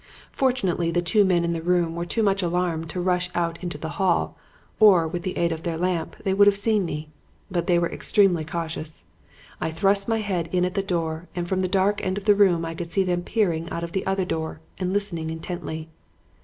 Fortunately 0.31 0.89
the 0.89 0.99
two 1.03 1.23
men 1.23 1.45
in 1.45 1.53
the 1.53 1.61
room 1.61 1.93
were 1.93 2.07
too 2.07 2.23
much 2.23 2.41
alarmed 2.41 2.89
to 2.89 2.99
rush 2.99 3.29
out 3.35 3.61
into 3.61 3.77
the 3.77 3.87
hall, 4.01 4.35
or, 4.79 5.07
with 5.07 5.21
the 5.21 5.37
aid 5.37 5.51
of 5.51 5.61
their 5.61 5.77
lamp, 5.77 6.15
they 6.23 6.33
would 6.33 6.47
have 6.47 6.57
seen 6.57 6.85
me. 6.85 7.09
But 7.51 7.67
they 7.67 7.77
were 7.77 7.87
extremely 7.87 8.43
cautious. 8.43 9.03
I 9.61 9.69
thrust 9.69 10.09
my 10.09 10.21
head 10.21 10.49
in 10.51 10.65
at 10.65 10.73
the 10.73 10.81
door 10.81 11.27
and 11.35 11.47
from 11.47 11.61
the 11.61 11.67
dark 11.67 12.01
end 12.03 12.17
of 12.17 12.25
the 12.25 12.33
room 12.33 12.65
I 12.65 12.73
could 12.73 12.91
see 12.91 13.03
them 13.03 13.21
peering 13.21 13.69
out 13.69 13.83
of 13.83 13.91
the 13.91 14.03
other 14.07 14.25
door 14.25 14.59
and 14.79 14.91
listening 14.91 15.29
intently. 15.29 15.87